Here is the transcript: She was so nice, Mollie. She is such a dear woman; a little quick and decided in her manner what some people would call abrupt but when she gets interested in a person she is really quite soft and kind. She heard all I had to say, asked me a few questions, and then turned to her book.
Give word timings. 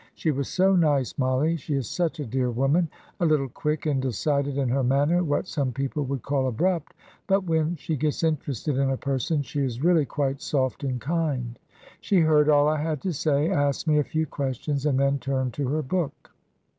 She 0.15 0.31
was 0.31 0.47
so 0.47 0.75
nice, 0.75 1.15
Mollie. 1.19 1.57
She 1.57 1.75
is 1.75 1.87
such 1.87 2.19
a 2.19 2.25
dear 2.25 2.49
woman; 2.49 2.89
a 3.19 3.25
little 3.27 3.47
quick 3.49 3.85
and 3.85 4.01
decided 4.01 4.57
in 4.57 4.67
her 4.69 4.83
manner 4.83 5.23
what 5.23 5.45
some 5.47 5.71
people 5.71 6.03
would 6.05 6.23
call 6.23 6.47
abrupt 6.47 6.95
but 7.27 7.43
when 7.43 7.75
she 7.75 7.95
gets 7.95 8.23
interested 8.23 8.77
in 8.77 8.89
a 8.89 8.97
person 8.97 9.43
she 9.43 9.59
is 9.63 9.83
really 9.83 10.07
quite 10.07 10.41
soft 10.41 10.83
and 10.83 10.99
kind. 10.99 11.59
She 11.99 12.21
heard 12.21 12.49
all 12.49 12.67
I 12.67 12.81
had 12.81 12.99
to 13.01 13.13
say, 13.13 13.51
asked 13.51 13.87
me 13.87 13.99
a 13.99 14.03
few 14.03 14.25
questions, 14.25 14.87
and 14.87 14.99
then 14.99 15.19
turned 15.19 15.53
to 15.53 15.67
her 15.67 15.83
book. 15.83 16.31